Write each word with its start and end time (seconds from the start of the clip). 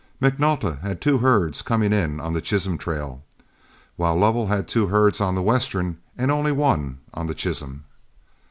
McNulta 0.19 0.81
had 0.81 0.99
two 0.99 1.19
herds 1.19 1.61
coming 1.61 1.93
in 1.93 2.19
on 2.19 2.33
the 2.33 2.41
Chisholm 2.41 2.75
trail, 2.79 3.21
while 3.97 4.15
Lovell 4.15 4.47
had 4.47 4.67
two 4.67 4.87
herds 4.87 5.21
on 5.21 5.35
the 5.35 5.43
Western 5.43 5.97
and 6.17 6.31
only 6.31 6.51
one 6.51 6.97
on 7.13 7.27
the 7.27 7.35
Chisholm. 7.35 7.83